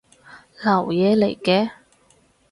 [0.63, 1.69] 流嘢嚟嘅